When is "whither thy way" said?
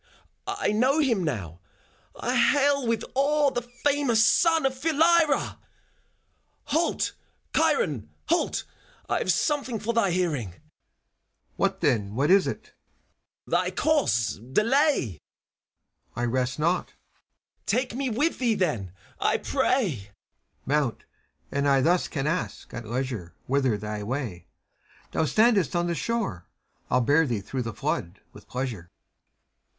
23.45-24.47